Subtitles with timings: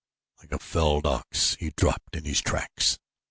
[0.39, 2.97] Like a felled ox he dropped in his tracks.